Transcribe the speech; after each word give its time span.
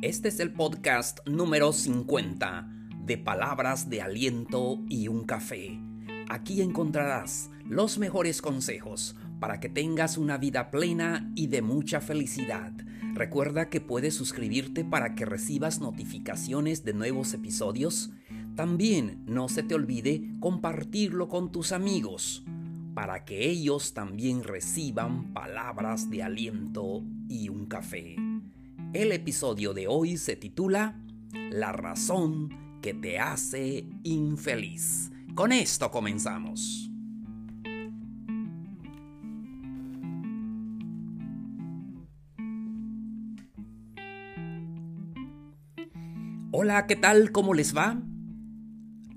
Este 0.00 0.28
es 0.28 0.38
el 0.38 0.52
podcast 0.52 1.18
número 1.26 1.72
50 1.72 2.68
de 3.04 3.18
Palabras 3.18 3.90
de 3.90 4.00
Aliento 4.00 4.78
y 4.88 5.08
un 5.08 5.24
Café. 5.24 5.76
Aquí 6.28 6.62
encontrarás 6.62 7.50
los 7.66 7.98
mejores 7.98 8.40
consejos 8.40 9.16
para 9.40 9.58
que 9.58 9.68
tengas 9.68 10.16
una 10.16 10.38
vida 10.38 10.70
plena 10.70 11.32
y 11.34 11.48
de 11.48 11.62
mucha 11.62 12.00
felicidad. 12.00 12.72
Recuerda 13.14 13.70
que 13.70 13.80
puedes 13.80 14.14
suscribirte 14.14 14.84
para 14.84 15.16
que 15.16 15.24
recibas 15.24 15.80
notificaciones 15.80 16.84
de 16.84 16.94
nuevos 16.94 17.34
episodios. 17.34 18.10
También 18.54 19.24
no 19.26 19.48
se 19.48 19.64
te 19.64 19.74
olvide 19.74 20.30
compartirlo 20.38 21.26
con 21.26 21.50
tus 21.50 21.72
amigos 21.72 22.44
para 22.94 23.24
que 23.24 23.48
ellos 23.50 23.94
también 23.94 24.44
reciban 24.44 25.32
palabras 25.32 26.08
de 26.08 26.22
aliento 26.22 27.02
y 27.28 27.48
un 27.48 27.66
café. 27.66 28.27
El 28.94 29.12
episodio 29.12 29.74
de 29.74 29.86
hoy 29.86 30.16
se 30.16 30.34
titula 30.34 30.98
La 31.50 31.72
razón 31.72 32.80
que 32.80 32.94
te 32.94 33.18
hace 33.18 33.86
infeliz. 34.02 35.10
Con 35.34 35.52
esto 35.52 35.90
comenzamos. 35.90 36.90
Hola, 46.50 46.86
¿qué 46.86 46.96
tal? 46.96 47.30
¿Cómo 47.30 47.52
les 47.52 47.76
va? 47.76 48.00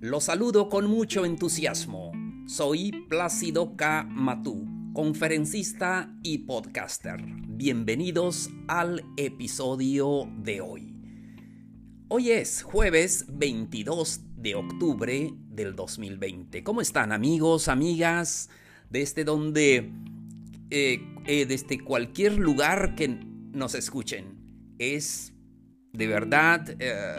Los 0.01 0.25
saludo 0.25 0.67
con 0.67 0.89
mucho 0.89 1.23
entusiasmo. 1.23 2.11
Soy 2.45 2.91
Plácido 3.07 3.77
K. 3.77 4.03
Matú, 4.03 4.67
conferencista 4.93 6.13
y 6.23 6.39
podcaster. 6.39 7.40
Bienvenidos 7.63 8.49
al 8.67 9.05
episodio 9.17 10.27
de 10.35 10.61
hoy. 10.61 10.95
Hoy 12.07 12.31
es 12.31 12.63
jueves 12.63 13.25
22 13.29 14.21
de 14.37 14.55
octubre 14.55 15.31
del 15.47 15.75
2020. 15.75 16.63
¿Cómo 16.63 16.81
están 16.81 17.11
amigos, 17.11 17.67
amigas? 17.67 18.49
Desde 18.89 19.23
donde, 19.23 19.91
eh, 20.71 21.05
eh, 21.27 21.45
desde 21.45 21.79
cualquier 21.83 22.39
lugar 22.39 22.95
que 22.95 23.09
nos 23.09 23.75
escuchen. 23.75 24.73
Es 24.79 25.31
de 25.93 26.07
verdad 26.07 26.67
eh, 26.79 27.15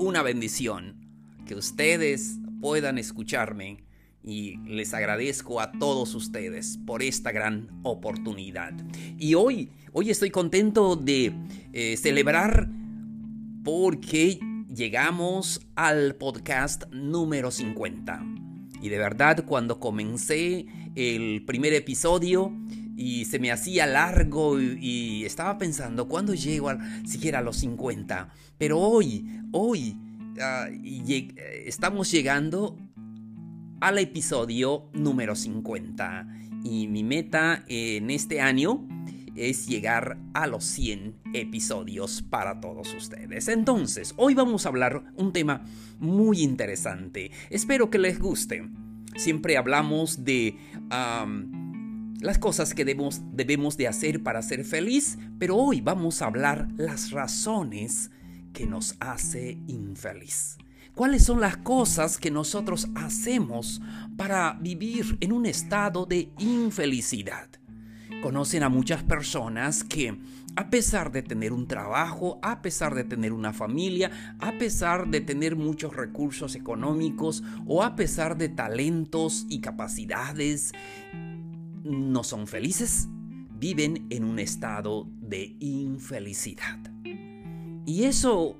una 0.00 0.24
bendición 0.24 1.00
que 1.46 1.54
ustedes 1.54 2.40
puedan 2.60 2.98
escucharme 2.98 3.85
y 4.26 4.56
les 4.66 4.92
agradezco 4.92 5.60
a 5.60 5.70
todos 5.70 6.14
ustedes 6.16 6.78
por 6.84 7.02
esta 7.02 7.30
gran 7.30 7.68
oportunidad. 7.84 8.74
Y 9.18 9.34
hoy, 9.34 9.70
hoy 9.92 10.10
estoy 10.10 10.30
contento 10.30 10.96
de 10.96 11.32
eh, 11.72 11.96
celebrar 11.96 12.68
porque 13.62 14.40
llegamos 14.68 15.60
al 15.76 16.16
podcast 16.16 16.84
número 16.90 17.52
50. 17.52 18.24
Y 18.82 18.88
de 18.88 18.98
verdad 18.98 19.44
cuando 19.46 19.78
comencé 19.78 20.66
el 20.96 21.44
primer 21.46 21.72
episodio 21.72 22.52
y 22.96 23.26
se 23.26 23.38
me 23.38 23.52
hacía 23.52 23.86
largo 23.86 24.60
y, 24.60 25.24
estaba 25.24 25.56
pensando 25.56 26.08
cuándo 26.08 26.34
llego 26.34 26.70
a, 26.70 26.78
siquiera 27.06 27.38
a 27.38 27.42
los 27.42 27.58
50. 27.58 28.28
Pero 28.58 28.80
hoy, 28.80 29.24
hoy 29.52 29.96
ah, 30.40 30.66
estamos 31.64 32.10
llegando 32.10 32.76
al 33.80 33.98
episodio 33.98 34.88
número 34.92 35.34
50. 35.34 36.26
Y 36.64 36.88
mi 36.88 37.04
meta 37.04 37.64
en 37.68 38.10
este 38.10 38.40
año 38.40 38.86
es 39.34 39.66
llegar 39.66 40.18
a 40.32 40.46
los 40.46 40.64
100 40.64 41.14
episodios 41.34 42.22
para 42.22 42.60
todos 42.60 42.94
ustedes. 42.94 43.48
Entonces, 43.48 44.14
hoy 44.16 44.34
vamos 44.34 44.64
a 44.64 44.70
hablar 44.70 45.04
un 45.16 45.32
tema 45.32 45.62
muy 45.98 46.42
interesante. 46.42 47.30
Espero 47.50 47.90
que 47.90 47.98
les 47.98 48.18
guste. 48.18 48.68
Siempre 49.16 49.56
hablamos 49.56 50.24
de 50.24 50.58
las 52.20 52.38
cosas 52.38 52.74
que 52.74 52.84
debemos, 52.84 53.20
debemos 53.32 53.76
de 53.76 53.88
hacer 53.88 54.22
para 54.22 54.42
ser 54.42 54.64
feliz, 54.64 55.18
pero 55.38 55.56
hoy 55.56 55.80
vamos 55.80 56.22
a 56.22 56.26
hablar 56.26 56.68
las 56.76 57.10
razones 57.10 58.10
que 58.52 58.66
nos 58.66 58.96
hace 59.00 59.58
infeliz 59.66 60.56
cuáles 60.96 61.24
son 61.24 61.40
las 61.40 61.58
cosas 61.58 62.16
que 62.16 62.30
nosotros 62.30 62.88
hacemos 62.94 63.82
para 64.16 64.54
vivir 64.54 65.18
en 65.20 65.30
un 65.30 65.44
estado 65.44 66.06
de 66.06 66.30
infelicidad. 66.38 67.48
Conocen 68.22 68.62
a 68.62 68.70
muchas 68.70 69.02
personas 69.02 69.84
que 69.84 70.18
a 70.56 70.70
pesar 70.70 71.12
de 71.12 71.22
tener 71.22 71.52
un 71.52 71.68
trabajo, 71.68 72.38
a 72.42 72.62
pesar 72.62 72.94
de 72.94 73.04
tener 73.04 73.34
una 73.34 73.52
familia, 73.52 74.36
a 74.40 74.52
pesar 74.52 75.08
de 75.08 75.20
tener 75.20 75.54
muchos 75.54 75.94
recursos 75.94 76.54
económicos 76.54 77.44
o 77.66 77.82
a 77.82 77.94
pesar 77.94 78.38
de 78.38 78.48
talentos 78.48 79.44
y 79.50 79.60
capacidades, 79.60 80.72
no 81.84 82.24
son 82.24 82.46
felices, 82.46 83.06
viven 83.60 84.06
en 84.08 84.24
un 84.24 84.38
estado 84.38 85.06
de 85.20 85.56
infelicidad. 85.60 86.78
Y 87.84 88.04
eso 88.04 88.56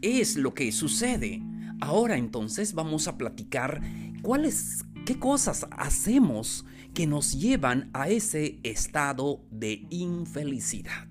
es 0.00 0.36
lo 0.36 0.54
que 0.54 0.72
sucede 0.72 1.42
Ahora 1.80 2.16
entonces 2.16 2.74
vamos 2.74 3.08
a 3.08 3.18
platicar 3.18 3.82
cuáles, 4.22 4.84
qué 5.04 5.18
cosas 5.18 5.66
hacemos 5.70 6.64
que 6.94 7.06
nos 7.06 7.38
llevan 7.38 7.90
a 7.92 8.08
ese 8.08 8.58
estado 8.62 9.44
de 9.50 9.86
infelicidad. 9.90 11.06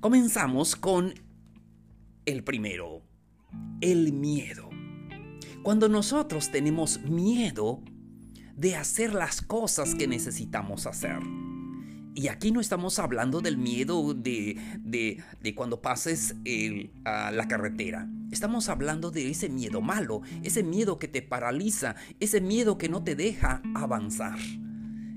Comenzamos 0.00 0.76
con 0.76 1.12
el 2.24 2.44
primero, 2.44 3.02
el 3.80 4.12
miedo. 4.12 4.70
Cuando 5.62 5.88
nosotros 5.88 6.50
tenemos 6.50 7.00
miedo 7.02 7.82
de 8.56 8.76
hacer 8.76 9.14
las 9.14 9.42
cosas 9.42 9.94
que 9.94 10.08
necesitamos 10.08 10.86
hacer. 10.86 11.20
Y 12.14 12.28
aquí 12.28 12.50
no 12.50 12.60
estamos 12.60 12.98
hablando 12.98 13.40
del 13.40 13.58
miedo 13.58 14.14
de, 14.14 14.58
de, 14.80 15.54
cuando 15.54 15.80
pases 15.80 16.34
a 17.04 17.30
la 17.30 17.46
carretera. 17.46 18.08
Estamos 18.30 18.68
hablando 18.68 19.10
de 19.10 19.30
ese 19.30 19.48
miedo 19.48 19.80
malo, 19.80 20.20
ese 20.42 20.62
miedo 20.62 20.98
que 20.98 21.08
te 21.08 21.22
paraliza, 21.22 21.96
ese 22.20 22.42
miedo 22.42 22.76
que 22.76 22.90
no 22.90 23.02
te 23.02 23.14
deja 23.14 23.62
avanzar. 23.74 24.38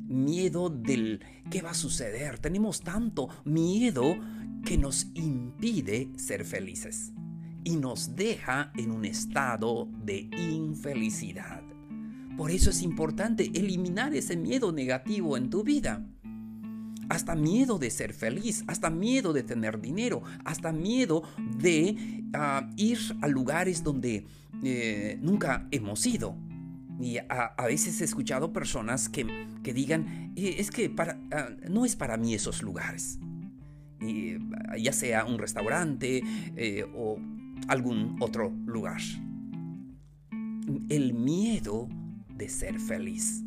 Miedo 0.07 0.69
del 0.69 1.19
qué 1.49 1.61
va 1.61 1.71
a 1.71 1.75
suceder. 1.75 2.39
Tenemos 2.39 2.81
tanto 2.81 3.27
miedo 3.43 4.17
que 4.63 4.77
nos 4.77 5.07
impide 5.13 6.09
ser 6.15 6.45
felices 6.45 7.11
y 7.65 7.75
nos 7.75 8.15
deja 8.15 8.71
en 8.77 8.91
un 8.91 9.03
estado 9.03 9.89
de 10.05 10.29
infelicidad. 10.37 11.63
Por 12.37 12.49
eso 12.49 12.69
es 12.69 12.81
importante 12.81 13.51
eliminar 13.53 14.13
ese 14.13 14.37
miedo 14.37 14.71
negativo 14.71 15.35
en 15.35 15.49
tu 15.49 15.63
vida 15.63 16.05
hasta 17.11 17.35
miedo 17.35 17.77
de 17.77 17.89
ser 17.89 18.13
feliz, 18.13 18.63
hasta 18.67 18.89
miedo 18.89 19.33
de 19.33 19.43
tener 19.43 19.81
dinero, 19.81 20.23
hasta 20.45 20.71
miedo 20.71 21.23
de 21.57 22.23
ah, 22.33 22.69
ir 22.77 22.99
a 23.21 23.27
lugares 23.27 23.83
donde 23.83 24.25
eh, 24.63 25.19
nunca 25.21 25.67
hemos 25.71 26.05
ido. 26.05 26.37
Y 27.01 27.17
a, 27.17 27.55
veces 27.65 27.99
he 27.99 28.05
escuchado 28.05 28.53
personas 28.53 29.09
que, 29.09 29.25
digan, 29.61 30.31
eh, 30.37 30.55
es 30.59 30.71
que 30.71 30.89
para, 30.89 31.19
ah, 31.33 31.49
no 31.69 31.83
es 31.83 31.97
para 31.97 32.15
mí 32.15 32.33
esos 32.33 32.63
lugares. 32.63 33.19
ya 34.79 34.93
sea 34.93 35.25
un 35.25 35.37
restaurante 35.37 36.23
eh, 36.55 36.85
o 36.95 37.19
algún 37.67 38.15
otro 38.21 38.53
lugar. 38.65 39.01
El 40.87 41.13
miedo 41.13 41.89
de 42.29 42.47
ser 42.47 42.79
feliz. 42.79 43.43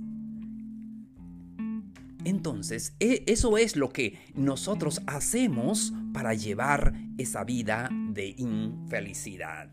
Entonces, 2.25 2.95
e, 3.01 3.23
eso 3.27 3.59
es 3.59 3.77
lo 3.77 3.91
que 3.91 4.19
nosotros 4.35 5.03
hacemos 5.07 5.93
para 6.13 6.35
llevar 6.35 6.95
esa 7.19 7.45
vida 7.45 7.91
de 8.11 8.35
infelicidad. 8.39 9.71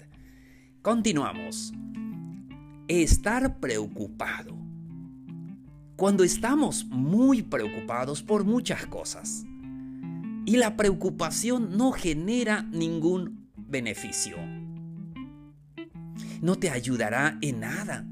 Continuamos. 0.82 1.74
Estar 2.88 3.60
preocupado. 3.60 4.58
Cuando 5.96 6.24
estamos 6.24 6.86
muy 6.86 7.42
preocupados 7.44 8.24
por 8.24 8.44
muchas 8.44 8.86
cosas 8.88 9.46
y 10.46 10.58
la 10.58 10.76
preocupación 10.76 11.78
no 11.78 11.92
genera 11.92 12.64
ningún 12.64 13.50
beneficio, 13.56 14.36
no 16.42 16.56
te 16.56 16.72
ayudará 16.72 17.38
en 17.42 17.60
nada 17.60 18.11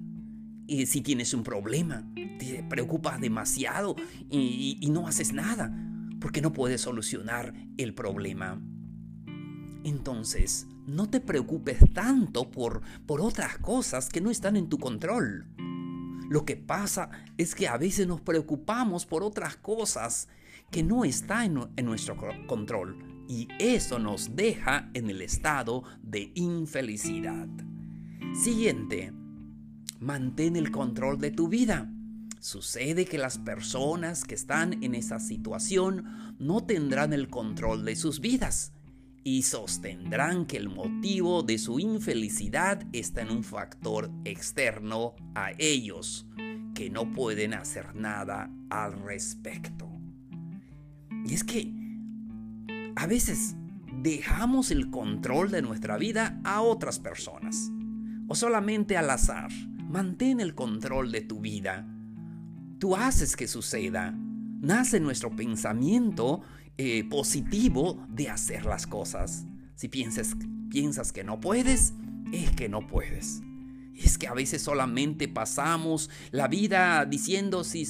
y 0.70 0.86
si 0.86 1.02
tienes 1.02 1.34
un 1.34 1.44
problema 1.44 2.08
te 2.38 2.64
preocupas 2.64 3.20
demasiado 3.20 3.96
y, 4.30 4.88
no 4.92 5.08
haces 5.08 5.34
nada 5.34 5.72
porque 6.22 6.42
no 6.42 6.54
puedes 6.54 6.82
solucionar 6.82 7.54
el 7.78 7.94
problema. 7.94 8.62
Entonces, 9.84 10.68
no 10.86 11.10
te 11.10 11.22
preocupes 11.22 11.80
tanto 11.94 12.50
por, 12.52 12.82
por 13.06 13.22
otras 13.22 13.58
cosas 13.58 14.10
que 14.10 14.22
no 14.22 14.30
están 14.30 14.56
en 14.56 14.68
tu 14.68 14.78
control. 14.78 15.48
Lo 16.30 16.46
que 16.46 16.56
pasa 16.56 17.10
es 17.38 17.56
que 17.56 17.68
a 17.68 17.78
veces 17.78 18.08
nos 18.08 18.22
preocupamos 18.22 19.06
por 19.06 19.24
otras 19.24 19.56
cosas 19.58 20.28
que 20.72 20.84
no 20.84 21.06
están 21.06 21.58
en, 21.58 21.70
en 21.78 21.86
nuestro 21.86 22.18
control 22.48 23.26
y 23.28 23.48
eso 23.60 23.98
nos 23.98 24.36
deja 24.36 24.90
en 24.94 25.10
el 25.10 25.22
estado 25.22 25.84
de 26.04 26.32
infelicidad. 26.36 27.48
Siguiente, 28.34 29.14
mantén 30.00 30.56
el 30.56 30.72
control 30.72 31.20
de 31.20 31.32
tu 31.32 31.48
vida. 31.48 31.92
Sucede 32.40 33.06
que 33.06 33.18
las 33.18 33.38
personas 33.38 34.24
que 34.24 34.36
están 34.36 34.82
en 34.84 34.96
esa 34.96 35.20
situación 35.20 36.36
no 36.40 36.64
tendrán 36.64 37.12
el 37.12 37.30
control 37.30 37.84
de 37.84 37.96
sus 37.96 38.22
vidas 38.22 38.72
y 39.24 39.44
sostendrán 39.44 40.46
que 40.46 40.58
el 40.58 40.70
motivo 40.70 41.44
de 41.44 41.58
su 41.58 41.80
infelicidad 41.80 42.86
está 42.94 43.22
en 43.22 43.32
un 43.32 43.44
factor 43.44 44.10
externo 44.24 45.16
a 45.36 45.52
ellos, 45.58 46.26
que 46.74 46.90
no 46.90 47.12
pueden 47.12 47.54
hacer 47.54 47.96
nada 47.96 48.50
al 48.70 48.94
respecto. 49.04 49.90
Y 51.26 51.34
es 51.34 51.44
que 51.44 51.74
a 52.96 53.06
veces 53.06 53.56
dejamos 54.02 54.72
el 54.72 54.90
control 54.90 55.52
de 55.52 55.62
nuestra 55.62 55.98
vida 55.98 56.40
a 56.46 56.62
otras 56.62 57.00
personas 57.00 57.70
o 58.30 58.36
solamente 58.36 58.96
al 58.96 59.10
azar. 59.10 59.52
Mantén 59.90 60.40
el 60.40 60.54
control 60.54 61.12
de 61.12 61.22
tu 61.22 61.40
vida. 61.40 61.84
Tú 62.78 62.96
haces 62.96 63.36
que 63.36 63.48
suceda. 63.48 64.14
Nace 64.62 65.00
nuestro 65.00 65.36
pensamiento 65.36 66.42
eh, 66.78 67.04
positivo 67.10 68.06
de 68.08 68.30
hacer 68.30 68.66
las 68.66 68.86
cosas. 68.86 69.48
Si 69.74 69.88
piensas, 69.88 70.36
piensas 70.70 71.12
que 71.12 71.24
no 71.24 71.40
puedes, 71.40 71.96
es 72.32 72.52
que 72.52 72.70
no 72.70 72.86
puedes. 72.86 73.42
Es 73.96 74.20
que 74.20 74.28
a 74.28 74.36
veces 74.36 74.62
solamente 74.62 75.28
pasamos 75.28 76.12
la 76.30 76.48
vida 76.48 77.04
diciendo 77.06 77.64
si, 77.64 77.88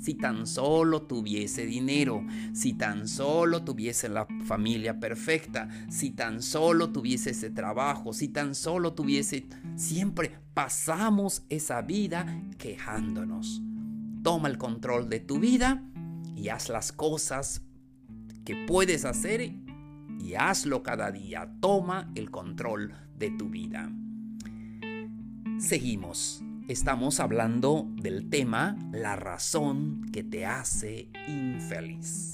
si 0.00 0.14
tan 0.14 0.46
solo 0.46 1.02
tuviese 1.02 1.66
dinero, 1.66 2.24
si 2.52 2.72
tan 2.72 3.06
solo 3.06 3.62
tuviese 3.62 4.08
la 4.08 4.26
familia 4.44 4.98
perfecta, 4.98 5.68
si 5.90 6.10
tan 6.10 6.42
solo 6.42 6.90
tuviese 6.90 7.30
ese 7.30 7.50
trabajo, 7.50 8.12
si 8.12 8.28
tan 8.28 8.54
solo 8.54 8.94
tuviese... 8.94 9.46
Siempre 9.76 10.32
pasamos 10.54 11.44
esa 11.48 11.82
vida 11.82 12.42
quejándonos. 12.58 13.62
Toma 14.22 14.48
el 14.48 14.58
control 14.58 15.08
de 15.08 15.20
tu 15.20 15.38
vida 15.38 15.82
y 16.36 16.48
haz 16.48 16.68
las 16.68 16.92
cosas 16.92 17.62
que 18.44 18.56
puedes 18.66 19.04
hacer 19.04 19.52
y 20.18 20.34
hazlo 20.34 20.82
cada 20.82 21.10
día. 21.10 21.52
Toma 21.60 22.10
el 22.14 22.30
control 22.30 22.94
de 23.18 23.30
tu 23.30 23.48
vida. 23.48 23.90
Seguimos. 25.58 26.42
Estamos 26.70 27.18
hablando 27.18 27.88
del 27.96 28.30
tema 28.30 28.78
la 28.92 29.16
razón 29.16 30.08
que 30.12 30.22
te 30.22 30.46
hace 30.46 31.08
infeliz. 31.26 32.30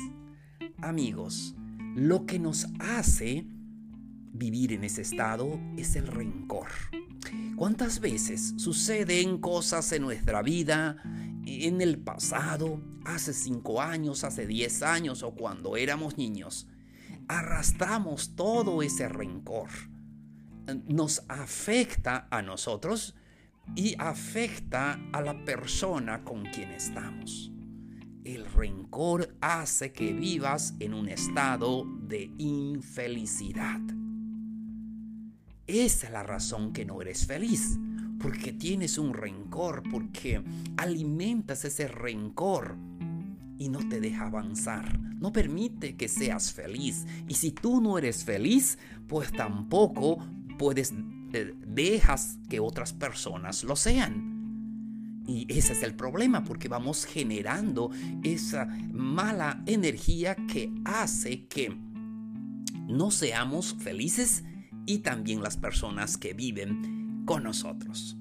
Amigos, 0.83 1.55
lo 1.94 2.27
que 2.27 2.38
nos 2.38 2.67
hace 2.79 3.47
vivir 4.35 4.75
en 4.75 4.85
ese 4.85 5.00
estado 5.00 5.59
es 5.79 5.97
el 5.97 6.06
rencor. 6.06 6.69
¿Cuántas 7.56 8.00
veces 8.00 8.53
suceden 8.59 9.38
cosas 9.38 9.91
en 9.93 10.03
nuestra 10.03 10.43
vida, 10.43 10.99
en 11.47 11.81
el 11.81 11.99
pasado, 11.99 12.83
hace 13.06 13.33
cinco 13.33 13.81
años, 13.81 14.23
hace 14.23 14.47
diez 14.47 14.83
años 14.83 15.23
o 15.23 15.35
cuando 15.35 15.79
éramos 15.79 16.19
niños? 16.19 16.69
Arrastramos 17.27 18.37
todo 18.37 18.83
ese 18.83 19.09
rencor 19.09 19.71
nos 20.88 21.23
afecta 21.29 22.27
a 22.31 22.43
nosotros 22.43 23.15
y 23.74 23.94
afecta 23.98 25.00
a 25.12 25.20
la 25.20 25.44
persona 25.44 26.22
con 26.24 26.44
quien 26.44 26.70
estamos. 26.70 27.52
El 28.24 28.44
rencor 28.46 29.36
hace 29.40 29.92
que 29.92 30.12
vivas 30.12 30.74
en 30.80 30.94
un 30.94 31.08
estado 31.08 31.84
de 32.02 32.30
infelicidad. 32.38 33.80
Esa 35.66 36.06
es 36.06 36.12
la 36.12 36.22
razón 36.22 36.72
que 36.72 36.84
no 36.84 37.00
eres 37.02 37.26
feliz, 37.26 37.78
porque 38.20 38.52
tienes 38.52 38.98
un 38.98 39.14
rencor, 39.14 39.82
porque 39.90 40.42
alimentas 40.76 41.64
ese 41.64 41.88
rencor 41.88 42.76
y 43.58 43.68
no 43.68 43.80
te 43.88 44.00
deja 44.00 44.26
avanzar, 44.26 44.98
no 44.98 45.32
permite 45.32 45.96
que 45.96 46.08
seas 46.08 46.52
feliz. 46.52 47.06
Y 47.28 47.34
si 47.34 47.50
tú 47.50 47.80
no 47.80 47.98
eres 47.98 48.24
feliz, 48.24 48.78
pues 49.06 49.32
tampoco 49.32 50.18
puedes, 50.58 50.92
eh, 51.32 51.55
dejas 51.67 52.38
que 52.49 52.61
otras 52.61 52.93
personas 52.93 53.64
lo 53.64 53.76
sean. 53.76 54.37
Y 55.26 55.46
ese 55.49 55.73
es 55.73 55.82
el 55.82 55.94
problema, 55.94 56.44
porque 56.44 56.69
vamos 56.69 57.05
generando 57.05 57.90
esa 58.23 58.67
mala 58.93 59.62
energía 59.67 60.37
que 60.46 60.73
hace 60.84 61.46
que 61.46 61.76
no 62.87 63.11
seamos 63.11 63.75
felices 63.81 64.44
y 64.87 64.99
también 64.99 65.43
las 65.43 65.56
personas 65.56 66.17
que 66.17 66.32
viven 66.32 67.25
con 67.26 67.43
nosotros. 67.43 68.17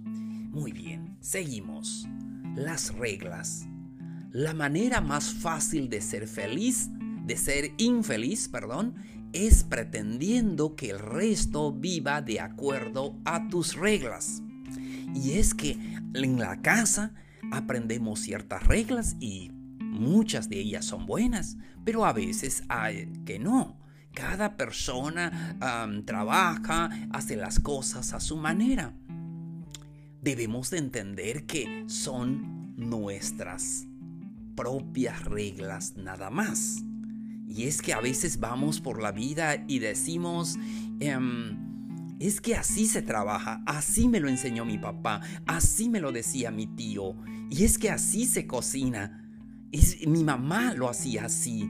Muy 0.51 0.71
bien, 0.71 1.17
seguimos. 1.19 2.07
Las 2.55 2.95
reglas. 2.95 3.67
La 4.31 4.53
manera 4.53 4.99
más 4.99 5.33
fácil 5.33 5.89
de 5.89 6.01
ser 6.01 6.27
feliz, 6.27 6.89
de 7.25 7.37
ser 7.37 7.71
infeliz, 7.77 8.47
perdón, 8.47 8.95
es 9.35 9.63
pretendiendo 9.65 10.75
que 10.75 10.91
el 10.91 10.99
resto 10.99 11.73
viva 11.73 12.21
de 12.21 12.39
acuerdo 12.39 13.15
a 13.25 13.47
tus 13.49 13.75
reglas. 13.75 14.41
Y 15.13 15.33
es 15.33 15.53
que 15.53 15.77
en 16.13 16.39
la 16.39 16.61
casa 16.61 17.13
aprendemos 17.51 18.21
ciertas 18.21 18.65
reglas 18.65 19.17
y 19.19 19.51
muchas 19.79 20.47
de 20.49 20.59
ellas 20.59 20.85
son 20.85 21.05
buenas, 21.05 21.57
pero 21.83 22.05
a 22.05 22.13
veces 22.13 22.63
hay 22.69 23.11
que 23.25 23.37
no. 23.37 23.77
Cada 24.13 24.55
persona 24.55 25.57
trabaja, 26.05 26.89
hace 27.11 27.35
las 27.35 27.59
cosas 27.59 28.13
a 28.13 28.21
su 28.21 28.37
manera. 28.37 28.93
Debemos 30.21 30.69
de 30.69 30.77
entender 30.77 31.45
que 31.45 31.83
son 31.87 32.73
nuestras 32.77 33.85
propias 34.55 35.25
reglas 35.25 35.97
nada 35.97 36.29
más. 36.29 36.81
Y 37.47 37.63
es 37.63 37.81
que 37.81 37.93
a 37.93 38.01
veces 38.01 38.39
vamos 38.39 38.81
por 38.81 39.01
la 39.01 39.11
vida 39.11 39.63
y 39.67 39.79
decimos, 39.79 40.57
em, 40.99 41.57
es 42.19 42.41
que 42.41 42.55
así 42.55 42.87
se 42.87 43.01
trabaja, 43.01 43.61
así 43.65 44.07
me 44.07 44.19
lo 44.19 44.29
enseñó 44.29 44.65
mi 44.65 44.77
papá, 44.77 45.21
así 45.45 45.89
me 45.89 45.99
lo 45.99 46.11
decía 46.11 46.49
mi 46.51 46.67
tío, 46.67 47.15
y 47.49 47.63
es 47.63 47.77
que 47.77 47.91
así 47.91 48.25
se 48.25 48.47
cocina. 48.47 49.21
Es, 49.71 50.07
mi 50.07 50.23
mamá 50.23 50.73
lo 50.73 50.89
hacía 50.89 51.25
así. 51.25 51.69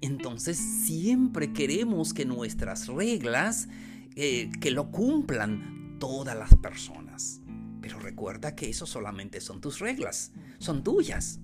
Entonces 0.00 0.58
siempre 0.58 1.52
queremos 1.52 2.12
que 2.12 2.26
nuestras 2.26 2.88
reglas, 2.88 3.68
eh, 4.16 4.50
que 4.60 4.70
lo 4.70 4.90
cumplan 4.90 5.96
todas 5.98 6.36
las 6.36 6.54
personas. 6.56 7.40
Pero 7.80 7.98
recuerda 7.98 8.54
que 8.54 8.68
eso 8.68 8.86
solamente 8.86 9.40
son 9.40 9.60
tus 9.60 9.78
reglas, 9.78 10.32
son 10.58 10.82
tuyas. 10.82 11.40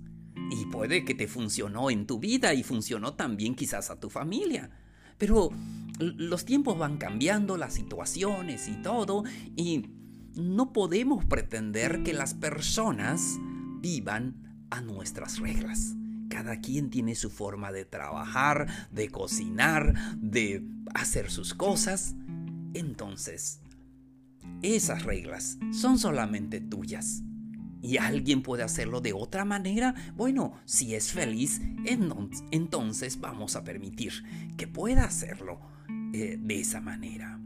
Y 0.50 0.66
puede 0.66 1.04
que 1.04 1.14
te 1.14 1.28
funcionó 1.28 1.90
en 1.90 2.06
tu 2.06 2.18
vida 2.18 2.54
y 2.54 2.62
funcionó 2.62 3.14
también 3.14 3.54
quizás 3.54 3.90
a 3.90 4.00
tu 4.00 4.10
familia. 4.10 4.70
Pero 5.16 5.50
los 5.98 6.44
tiempos 6.44 6.78
van 6.78 6.96
cambiando, 6.96 7.56
las 7.56 7.74
situaciones 7.74 8.68
y 8.68 8.82
todo, 8.82 9.22
y 9.54 9.90
no 10.34 10.72
podemos 10.72 11.24
pretender 11.24 12.02
que 12.02 12.14
las 12.14 12.34
personas 12.34 13.38
vivan 13.80 14.66
a 14.70 14.80
nuestras 14.80 15.38
reglas. 15.38 15.94
Cada 16.28 16.60
quien 16.60 16.90
tiene 16.90 17.14
su 17.14 17.30
forma 17.30 17.70
de 17.70 17.84
trabajar, 17.84 18.88
de 18.92 19.08
cocinar, 19.08 20.16
de 20.16 20.64
hacer 20.94 21.30
sus 21.30 21.54
cosas. 21.54 22.14
Entonces, 22.74 23.60
esas 24.62 25.04
reglas 25.04 25.58
son 25.72 25.98
solamente 25.98 26.60
tuyas 26.60 27.22
y 27.82 27.96
alguien 27.96 28.42
puede 28.42 28.62
hacerlo 28.62 29.00
de 29.00 29.12
otra 29.12 29.44
manera, 29.44 29.94
bueno, 30.16 30.52
si 30.64 30.94
es 30.94 31.12
feliz, 31.12 31.60
entonces 32.50 33.20
vamos 33.20 33.56
a 33.56 33.64
permitir 33.64 34.12
que 34.56 34.66
pueda 34.66 35.04
hacerlo 35.04 35.60
eh, 36.12 36.38
de 36.38 36.60
esa 36.60 36.80
manera. 36.80 37.40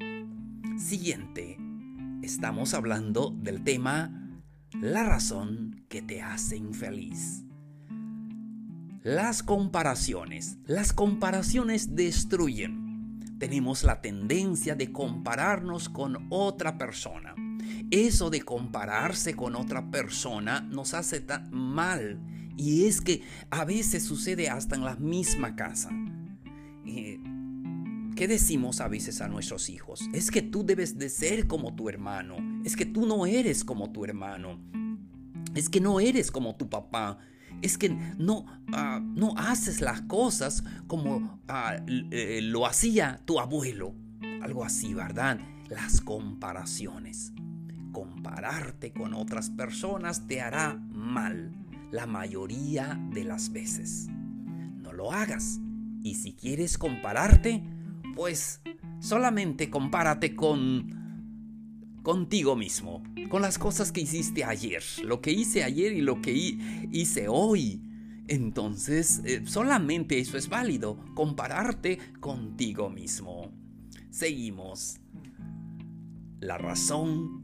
Siguiente, 0.76 1.56
estamos 2.22 2.74
hablando 2.74 3.30
del 3.30 3.62
tema 3.62 4.40
la 4.80 5.04
razón 5.04 5.84
que 5.88 6.02
te 6.02 6.20
hace 6.20 6.56
infeliz. 6.56 7.44
Las 9.02 9.42
comparaciones. 9.42 10.58
Las 10.64 10.92
comparaciones 10.92 11.94
destruyen. 11.94 13.20
Tenemos 13.38 13.84
la 13.84 14.00
tendencia 14.00 14.74
de 14.74 14.90
compararnos 14.90 15.88
con 15.88 16.26
otra 16.30 16.78
persona 16.78 17.34
eso 17.90 18.30
de 18.30 18.42
compararse 18.42 19.35
con 19.35 19.56
otra 19.56 19.90
persona 19.90 20.61
nos 20.61 20.94
hace 20.94 21.21
tan 21.21 21.50
mal. 21.52 22.21
Y 22.56 22.87
es 22.87 23.00
que 23.00 23.23
a 23.50 23.64
veces 23.64 24.04
sucede 24.04 24.49
hasta 24.49 24.76
en 24.76 24.85
la 24.85 24.97
misma 24.97 25.56
casa. 25.56 25.90
Eh, 26.87 27.21
¿Qué 28.14 28.28
decimos 28.28 28.80
a 28.80 28.87
veces 28.87 29.21
a 29.21 29.28
nuestros 29.28 29.68
hijos? 29.68 30.09
Es 30.12 30.30
que 30.30 30.40
tú 30.40 30.64
debes 30.64 30.99
de 30.99 31.09
ser 31.09 31.49
como 31.49 31.75
tu 31.75 31.88
hermano. 31.88 32.37
Es 32.64 32.76
que 32.76 32.87
tú 32.87 33.06
no 33.06 33.26
eres 33.26 33.64
como 33.64 33.90
tu 33.90 34.04
hermano. 34.04 34.61
Es 35.54 35.68
que 35.68 35.80
no 35.80 35.99
eres 35.99 36.30
como 36.30 36.54
tu 36.54 36.68
papá. 36.68 37.18
es 37.62 37.78
que 37.78 37.88
no, 37.88 38.47
ah, 38.73 39.00
no 39.02 39.35
haces 39.37 39.80
las 39.80 40.02
cosas 40.02 40.64
como 40.87 41.40
ah, 41.49 41.76
eh, 41.87 42.40
lo 42.42 42.66
hacía 42.66 43.21
tu 43.25 43.40
abuelo. 43.40 43.94
Algo 44.42 44.64
así, 44.64 44.94
¿verdad? 44.94 45.40
Las 45.68 46.00
comparaciones. 46.00 47.33
Compararte 47.94 48.92
con 48.92 49.14
otras 49.14 49.50
personas 49.50 50.26
te 50.26 50.40
hará 50.40 50.74
mal 50.74 51.52
la 51.92 52.08
mayoría 52.08 53.00
de 53.12 53.22
las 53.22 53.52
veces. 53.52 54.08
No 54.10 54.92
lo 54.92 55.12
hagas. 55.12 55.60
Y 56.02 56.16
si 56.16 56.32
quieres 56.32 56.76
compararte, 56.76 57.62
pues 58.16 58.60
solamente 58.98 59.70
compárate 59.70 60.34
con 60.34 61.04
contigo 62.02 62.56
mismo, 62.56 63.02
con 63.30 63.42
las 63.42 63.58
cosas 63.58 63.92
que 63.92 64.00
hiciste 64.00 64.42
ayer, 64.42 64.82
lo 65.04 65.20
que 65.20 65.30
hice 65.30 65.62
ayer 65.62 65.92
y 65.92 66.00
lo 66.00 66.20
que 66.20 66.32
hice 66.90 67.28
hoy. 67.28 67.80
Entonces, 68.26 69.22
eh, 69.24 69.42
solamente 69.46 70.18
eso 70.18 70.36
es 70.36 70.48
válido, 70.48 70.98
compararte 71.14 71.98
contigo 72.18 72.90
mismo. 72.90 73.52
Seguimos. 74.10 74.98
La 76.40 76.58
razón 76.58 77.43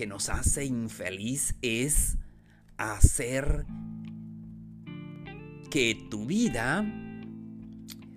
que 0.00 0.06
nos 0.06 0.30
hace 0.30 0.64
infeliz 0.64 1.56
es 1.60 2.16
hacer 2.78 3.66
que 5.70 6.06
tu 6.08 6.24
vida 6.24 6.90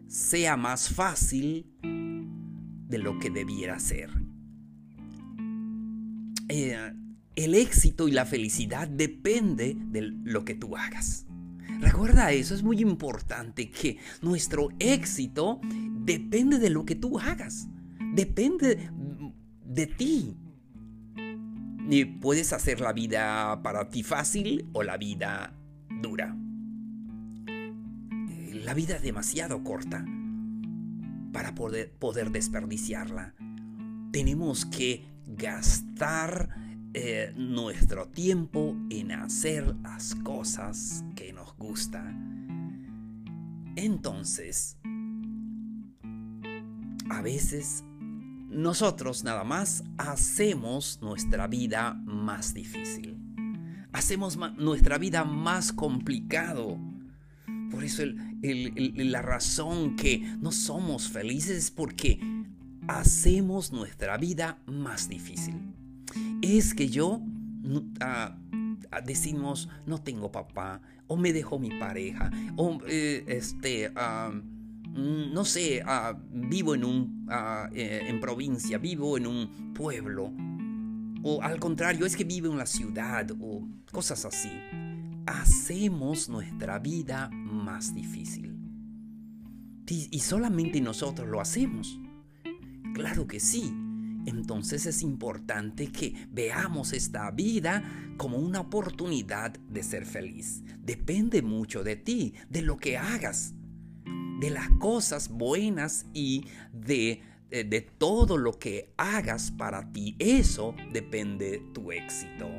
sea 0.08 0.56
más 0.56 0.88
fácil 0.88 1.66
de 1.82 2.98
lo 3.00 3.20
que 3.20 3.30
debiera 3.30 3.82
ser. 3.82 4.12
Eh, 6.48 6.94
el 7.36 7.54
éxito 7.54 8.08
y 8.08 8.14
la 8.14 8.26
felicidad 8.26 8.88
depende 8.88 9.76
de 9.78 10.04
lo 10.24 10.46
que 10.46 10.56
tú 10.56 10.78
hagas. 10.78 11.26
Recuerda 11.82 12.32
eso, 12.32 12.56
es 12.56 12.64
muy 12.64 12.80
importante 12.80 13.70
que 13.70 13.98
nuestro 14.22 14.70
éxito 14.80 15.60
depende 16.00 16.60
de 16.60 16.70
lo 16.70 16.86
que 16.86 16.96
tú 16.96 17.20
hagas. 17.20 17.68
Depende 18.14 18.90
de 19.66 19.88
ti. 19.88 20.38
Y 21.90 22.06
puedes 22.06 22.54
hacer 22.54 22.80
la 22.80 22.94
vida 22.94 23.62
para 23.62 23.90
ti 23.90 24.04
fácil 24.04 24.70
o 24.74 24.84
la 24.84 24.98
vida 24.98 25.54
dura. 26.02 26.36
La 28.54 28.74
vida 28.74 28.96
es 28.96 29.02
demasiado 29.02 29.64
corta 29.64 30.06
para 31.34 31.54
poder, 31.56 31.92
poder 31.92 32.32
desperdiciarla. 32.32 33.34
Tenemos 34.12 34.66
que 34.66 35.06
gastar 35.26 36.50
eh, 36.94 37.34
nuestro 37.36 38.08
tiempo 38.08 38.78
en 38.92 39.12
hacer 39.12 39.76
las 39.82 40.14
cosas 40.14 41.04
que 41.16 41.34
nos 41.34 41.58
gustan. 41.58 42.44
Entonces, 43.76 44.78
a 47.10 47.22
veces 47.24 47.84
nosotros 48.54 49.24
nada 49.24 49.44
más 49.44 49.84
hacemos 49.98 51.00
nuestra 51.02 51.48
vida 51.48 51.94
más 52.06 52.54
difícil. 52.54 53.18
Hacemos 53.92 54.38
nuestra 54.58 54.98
vida 54.98 55.24
más 55.24 55.74
complicado. 55.74 56.80
Por 57.72 57.84
eso 57.84 58.04
la 58.42 59.22
razón 59.22 59.96
que 59.96 60.20
no 60.40 60.52
somos 60.52 61.10
felices 61.10 61.58
es 61.58 61.72
porque 61.72 62.20
hacemos 62.88 63.72
nuestra 63.72 64.18
vida 64.18 64.60
más 64.66 65.10
difícil. 65.10 65.56
Es 66.42 66.74
que 66.74 66.90
yo 66.90 67.22
ah, 68.00 68.38
ah, 68.92 69.02
decimos 69.02 69.70
no 69.86 70.02
tengo 70.02 70.32
papá 70.32 70.82
o 71.08 71.18
me 71.18 71.34
dejó 71.34 71.60
mi 71.60 71.70
pareja 71.80 72.32
o 72.56 72.80
eh, 72.88 73.24
este 73.28 73.92
ah, 73.96 74.32
no 74.94 75.46
sé 75.46 75.84
vivo 76.32 76.76
en 76.76 76.84
un 76.84 77.28
eh, 77.74 78.06
en 78.08 78.20
provincia 78.20 78.78
vivo 78.78 79.18
en 79.18 79.28
un 79.28 79.74
pueblo 79.74 80.32
o 81.24 81.42
al 81.42 81.60
contrario 81.60 82.06
es 82.06 82.16
que 82.16 82.24
vivo 82.24 82.52
en 82.52 82.58
la 82.58 82.66
ciudad 82.66 83.32
o 83.40 83.68
cosas 83.92 84.26
así 84.26 84.52
hacemos 85.26 86.30
nuestra 86.30 86.80
vida 86.80 87.30
más 87.30 87.94
difícil 87.96 88.58
y 89.88 90.20
solamente 90.20 90.82
nosotros 90.82 91.28
lo 91.28 91.42
hacemos 91.42 92.00
Claro 92.94 93.26
que 93.28 93.40
sí. 93.40 93.74
Entonces 94.26 94.86
es 94.86 95.02
importante 95.02 95.88
que 95.88 96.28
veamos 96.32 96.94
esta 96.94 97.30
vida 97.32 97.84
como 98.18 98.38
una 98.38 98.62
oportunidad 98.62 99.52
de 99.52 99.84
ser 99.84 100.06
feliz. 100.06 100.64
Depende 100.80 101.42
mucho 101.42 101.84
de 101.84 101.98
ti, 101.98 102.34
de 102.50 102.62
lo 102.62 102.78
que 102.78 102.98
hagas, 102.98 103.54
de 104.44 104.50
las 104.50 104.70
cosas 104.72 105.30
buenas 105.30 106.06
y 106.14 106.48
de, 106.74 107.22
de, 107.50 107.80
todo 107.80 108.36
lo 108.36 108.60
que 108.60 108.94
hagas 108.98 109.52
para 109.52 109.94
ti. 109.94 110.18
Eso 110.20 110.76
depende 110.92 111.64
tu 111.74 111.94
éxito. 111.94 112.50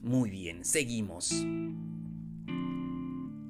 Muy 0.00 0.30
bien, 0.30 0.64
seguimos. 0.64 1.44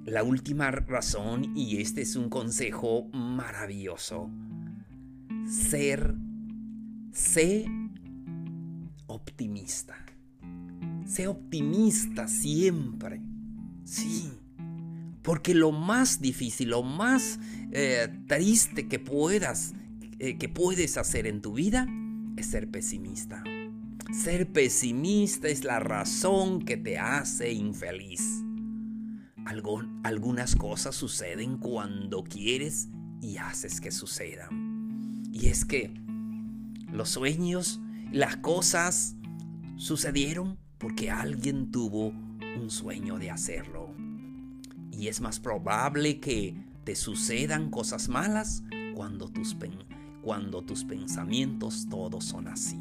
La 0.06 0.22
última 0.22 0.70
razón, 0.70 1.54
y 1.54 1.82
este 1.82 2.00
es 2.00 2.16
un 2.16 2.30
consejo 2.30 3.10
maravilloso 3.12 4.30
ser, 5.46 6.14
sé 7.12 7.66
optimista. 9.08 9.94
Sé 11.04 11.28
optimista 11.28 12.28
siempre. 12.28 13.20
Sí. 13.84 14.41
Porque 15.22 15.54
lo 15.54 15.72
más 15.72 16.20
difícil, 16.20 16.70
lo 16.70 16.82
más 16.82 17.38
eh, 17.70 18.08
triste 18.26 18.88
que 18.88 18.98
puedas, 18.98 19.72
eh, 20.18 20.36
que 20.36 20.48
puedes 20.48 20.96
hacer 20.96 21.26
en 21.26 21.40
tu 21.40 21.54
vida 21.54 21.86
es 22.36 22.46
ser 22.46 22.70
pesimista. 22.70 23.44
Ser 24.12 24.52
pesimista 24.52 25.48
es 25.48 25.64
la 25.64 25.80
razón 25.80 26.64
que 26.64 26.76
te 26.76 26.98
hace 26.98 27.52
infeliz. 27.52 28.42
algunas 30.04 30.56
cosas 30.56 30.94
suceden 30.94 31.58
cuando 31.58 32.24
quieres 32.24 32.88
y 33.20 33.38
haces 33.38 33.80
que 33.80 33.90
sucedan. 33.90 35.22
Y 35.32 35.46
es 35.46 35.64
que 35.64 35.94
los 36.92 37.08
sueños, 37.08 37.80
las 38.12 38.36
cosas 38.36 39.16
sucedieron 39.76 40.58
porque 40.78 41.10
alguien 41.10 41.70
tuvo 41.70 42.08
un 42.08 42.70
sueño 42.70 43.18
de 43.18 43.30
hacerlo. 43.30 43.94
Y 44.92 45.08
es 45.08 45.20
más 45.20 45.40
probable 45.40 46.20
que 46.20 46.54
te 46.84 46.94
sucedan 46.94 47.70
cosas 47.70 48.08
malas 48.08 48.62
cuando 48.94 49.28
tus, 49.28 49.56
cuando 50.22 50.62
tus 50.62 50.84
pensamientos 50.84 51.88
todos 51.88 52.24
son 52.24 52.46
así. 52.46 52.78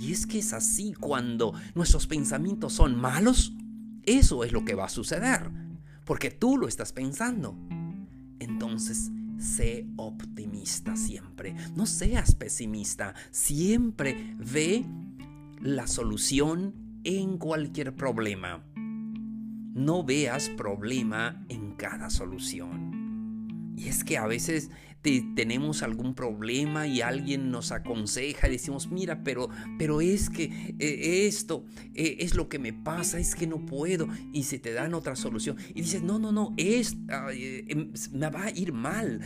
Y 0.00 0.12
es 0.12 0.26
que 0.26 0.38
es 0.38 0.52
así 0.52 0.94
cuando 0.94 1.52
nuestros 1.74 2.06
pensamientos 2.06 2.72
son 2.72 2.98
malos, 2.98 3.52
eso 4.04 4.42
es 4.42 4.52
lo 4.52 4.64
que 4.64 4.74
va 4.74 4.86
a 4.86 4.88
suceder, 4.88 5.50
porque 6.04 6.30
tú 6.30 6.56
lo 6.56 6.66
estás 6.66 6.92
pensando. 6.92 7.56
Entonces, 8.38 9.10
sé 9.38 9.86
optimista 9.96 10.96
siempre. 10.96 11.54
No 11.76 11.86
seas 11.86 12.34
pesimista. 12.34 13.14
Siempre 13.30 14.34
ve 14.38 14.84
la 15.60 15.86
solución 15.86 16.74
en 17.04 17.38
cualquier 17.38 17.94
problema. 17.94 18.64
No 19.78 20.02
veas 20.02 20.48
problema 20.48 21.46
en 21.48 21.74
cada 21.76 22.10
solución. 22.10 23.74
Y 23.76 23.86
es 23.86 24.02
que 24.02 24.18
a 24.18 24.26
veces 24.26 24.70
tenemos 25.36 25.84
algún 25.84 26.16
problema 26.16 26.88
y 26.88 27.00
alguien 27.00 27.52
nos 27.52 27.70
aconseja 27.70 28.48
y 28.48 28.52
decimos, 28.52 28.90
mira, 28.90 29.22
pero, 29.22 29.48
pero 29.78 30.00
es 30.00 30.28
que 30.30 30.74
eh, 30.80 31.26
esto 31.28 31.64
eh, 31.94 32.16
es 32.18 32.34
lo 32.34 32.48
que 32.48 32.58
me 32.58 32.72
pasa, 32.72 33.20
es 33.20 33.36
que 33.36 33.46
no 33.46 33.64
puedo. 33.64 34.08
Y 34.32 34.42
se 34.42 34.58
te 34.58 34.72
dan 34.72 34.94
otra 34.94 35.14
solución. 35.14 35.56
Y 35.70 35.82
dices, 35.82 36.02
no, 36.02 36.18
no, 36.18 36.32
no, 36.32 36.54
es, 36.56 36.96
eh, 37.32 37.64
em, 37.68 37.92
me 38.12 38.30
va 38.30 38.46
a 38.46 38.50
ir 38.50 38.72
mal, 38.72 39.20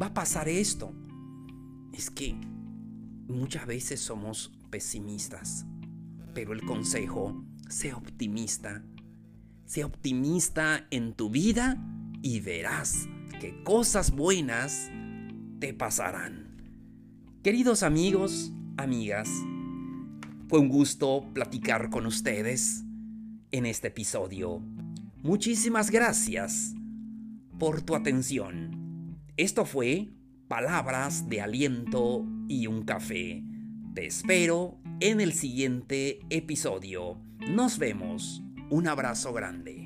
va 0.00 0.06
a 0.06 0.14
pasar 0.14 0.48
esto. 0.48 0.94
Es 1.92 2.10
que 2.10 2.40
muchas 3.28 3.66
veces 3.66 4.00
somos 4.00 4.50
pesimistas, 4.70 5.66
pero 6.32 6.54
el 6.54 6.62
consejo, 6.62 7.44
sé 7.68 7.92
optimista. 7.92 8.82
Sé 9.70 9.84
optimista 9.84 10.88
en 10.90 11.12
tu 11.12 11.30
vida 11.30 11.78
y 12.22 12.40
verás 12.40 13.06
que 13.40 13.62
cosas 13.62 14.10
buenas 14.10 14.90
te 15.60 15.72
pasarán. 15.72 16.56
Queridos 17.44 17.84
amigos, 17.84 18.50
amigas, 18.76 19.28
fue 20.48 20.58
un 20.58 20.68
gusto 20.68 21.24
platicar 21.34 21.88
con 21.88 22.06
ustedes 22.06 22.82
en 23.52 23.64
este 23.64 23.86
episodio. 23.86 24.60
Muchísimas 25.22 25.92
gracias 25.92 26.74
por 27.56 27.80
tu 27.80 27.94
atención. 27.94 29.20
Esto 29.36 29.64
fue 29.66 30.08
Palabras 30.48 31.28
de 31.28 31.42
Aliento 31.42 32.26
y 32.48 32.66
un 32.66 32.82
Café. 32.82 33.44
Te 33.94 34.04
espero 34.04 34.80
en 34.98 35.20
el 35.20 35.32
siguiente 35.32 36.18
episodio. 36.28 37.22
Nos 37.48 37.78
vemos. 37.78 38.42
Un 38.70 38.86
abrazo 38.86 39.32
grande. 39.32 39.79